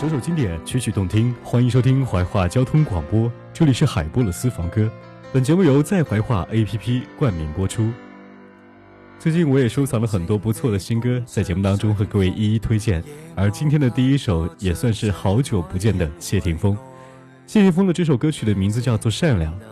[0.00, 4.90] 首首经典，曲曲动听，欢迎收听怀化交通广播，这里是海波的私房歌。
[5.30, 7.90] 本节目由在怀化 APP 冠名播出。
[9.18, 13.04] 最近我也收藏了很多不错的新歌，在节目当中和各位一一推荐。
[13.36, 16.74] 而今天的第一首也算是好久不见的谢霆锋，
[17.46, 19.52] 谢霆锋的这首歌曲的名字叫做《善良》。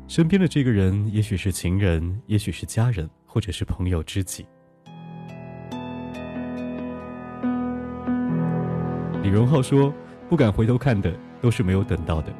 [0.07, 4.45] 身边的这个人，也许是情人，也许是家人，或者是朋友知己。”
[9.21, 9.94] 李荣浩说
[10.31, 12.33] ：“不敢回头看的，都是没有等到的。”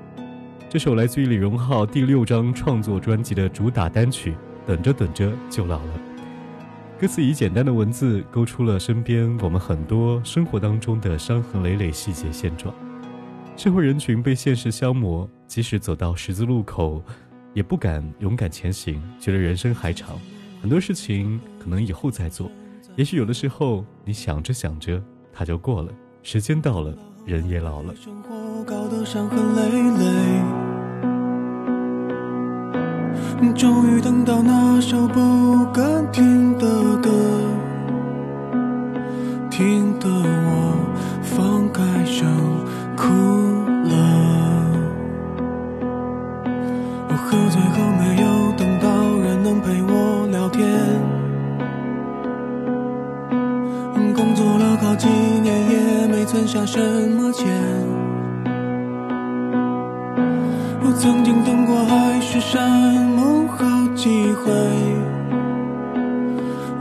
[0.71, 4.33] 这首来自于李荣浩第六张创作专辑的主打单曲
[4.68, 6.00] 《等着等着就老了》，
[7.01, 12.71] 歌词以简单的文字勾出了身边我们很多生活当中的伤痕累累细节现状，
[13.57, 17.04] 社会人群被现实消磨，即使走到十字路口，
[17.56, 20.19] 也不敢勇敢前行，觉得人生还长，
[20.62, 22.50] 很多事情可能以后再做，
[22.95, 25.01] 也许有的时候你想着想着
[25.33, 25.92] 它就过了，
[26.22, 26.95] 时间到了，
[27.25, 30.59] 人也老了，生活搞得伤痕累累。
[33.53, 37.09] 终于等到那首不敢听的歌，
[39.50, 40.75] 听得我
[41.21, 42.25] 放开手
[42.97, 43.07] 哭
[43.88, 43.95] 了。
[47.07, 50.86] 我喝醉后没有等到人能陪我聊天，
[54.13, 56.77] 工作了好几年也没存下什
[57.12, 57.99] 么钱。
[60.97, 62.69] 曾经等过海誓山
[63.06, 63.65] 盟好
[63.95, 64.51] 几回，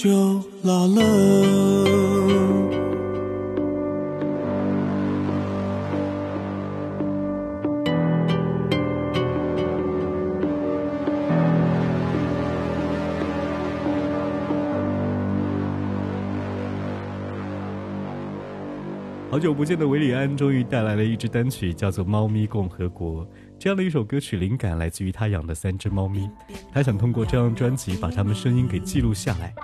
[0.02, 0.10] 就
[0.64, 1.00] 老了。
[19.30, 23.24] 好久不见的维里安终于带来了一支单曲，叫做《猫咪共和国》。
[23.58, 26.28] 这样的一首歌曲灵感来自于他养的三只猫咪，
[26.72, 29.54] 他想通过这张专辑把它们声音给记录下来。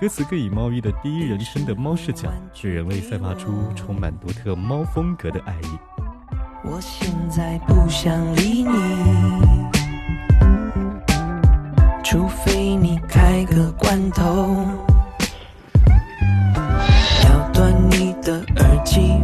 [0.00, 5.76] 歌词各以猫咪的第一人称的猫视角，对人类散发出充满独特猫风格的爱意。
[6.62, 8.70] 我现在不想理你，
[12.04, 14.54] 除非你开个罐头，
[17.24, 19.20] 咬断你的耳机，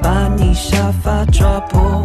[0.00, 2.04] 把你沙发抓破。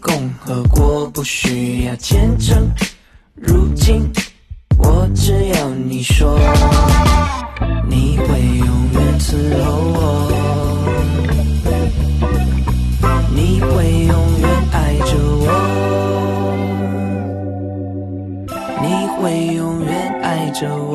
[0.00, 2.70] 共和国不需要见证。
[3.34, 4.10] 如今
[4.78, 6.38] 我只要你说，
[7.88, 10.00] 你会永远伺候我，
[13.34, 13.66] 你会
[14.06, 15.12] 永远爱着
[15.46, 15.48] 我，
[18.82, 18.86] 你
[19.16, 19.20] 会
[19.54, 19.90] 永远
[20.22, 20.92] 爱着我，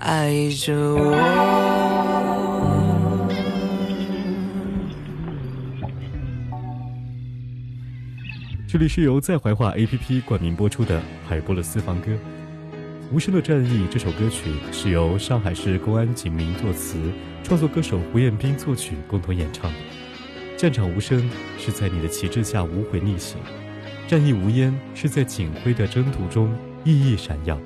[0.00, 1.87] 爱着我。
[8.70, 12.12] 这里是由在怀化 APP 冠名播出的《海波的私房歌》
[13.10, 16.98] 《无声的战役》这首歌曲是由上海市公安警民作词，
[17.42, 19.72] 创作歌手胡彦斌作曲，共同演唱
[20.58, 23.38] 战场无声，是在你的旗帜下无悔逆行；
[24.06, 27.58] 战役无烟，是在警徽的征途中熠熠闪耀。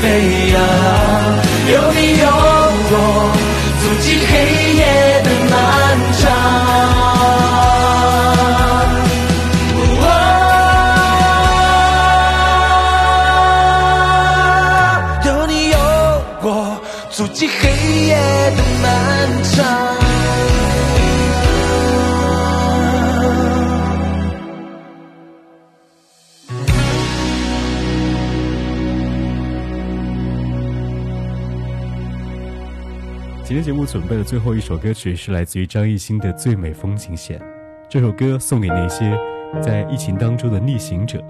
[0.03, 2.02] 飞扬。
[33.53, 37.39] 今天节目准备的最后一首歌曲是来自于张艺兴的《最美风景线》，
[37.87, 39.15] 这首歌送给那些
[39.61, 41.23] 在疫情当中的逆行者。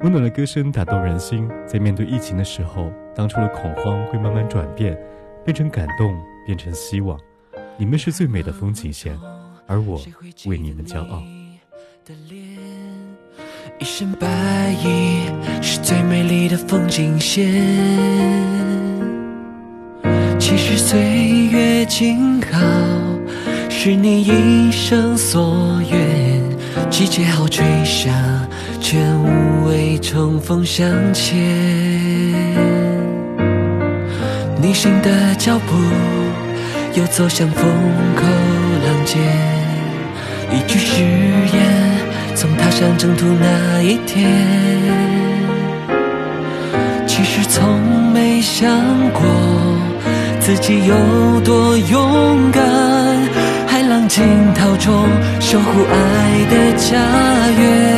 [0.00, 4.98] 温暖的歌声打动人心，在面对疫情的时候，当初的恐慌会慢慢转变，
[5.44, 6.12] 变成感动，
[6.44, 7.16] 变成希望。
[7.78, 9.16] 你们是最美的风景线，
[9.68, 10.00] 而我
[10.46, 11.22] 为你们骄傲。
[13.78, 15.26] 一身白衣
[15.62, 18.73] 是最美丽的风景线。
[20.46, 21.00] 其实岁
[21.50, 22.58] 月静好，
[23.70, 26.90] 是你一生所愿。
[26.90, 28.12] 集结号吹响，
[28.78, 31.34] 全无畏冲锋向前。
[34.60, 35.72] 逆行的脚步，
[36.94, 37.64] 又走向风
[38.14, 38.22] 口
[38.86, 39.16] 浪尖。
[40.52, 41.00] 一句誓
[41.56, 41.90] 言，
[42.34, 44.30] 从踏上征途那一天。
[47.06, 47.80] 其实从
[48.12, 48.68] 没想
[49.14, 49.63] 过。
[50.44, 50.94] 自己有
[51.40, 52.62] 多勇敢？
[53.66, 55.08] 海浪惊涛中
[55.40, 56.96] 守护爱的家
[57.60, 57.94] 园。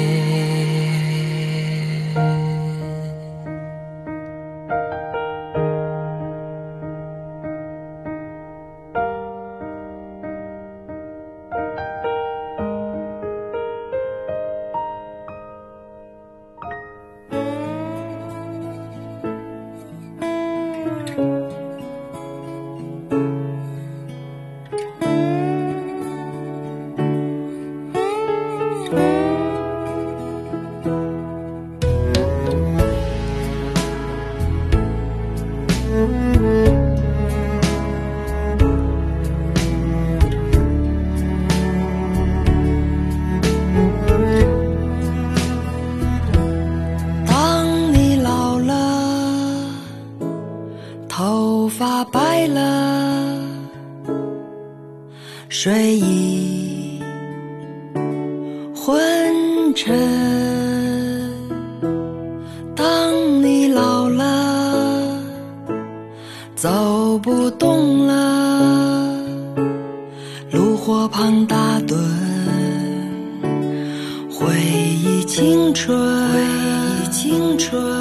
[77.73, 78.00] 说。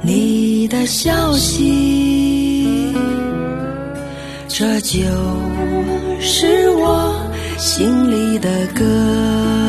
[0.02, 2.94] 你的消息，
[4.48, 5.00] 这就
[6.20, 7.14] 是我
[7.60, 9.69] 心里的歌。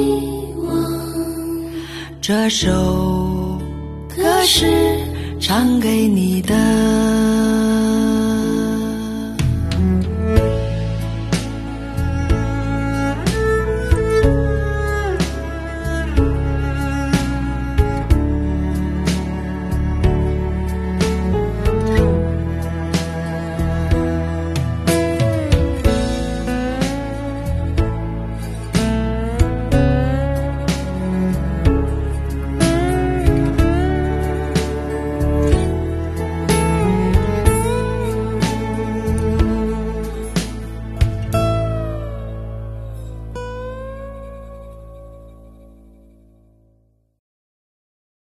[2.22, 2.70] 这首
[4.16, 4.98] 歌是
[5.40, 7.63] 唱给你的。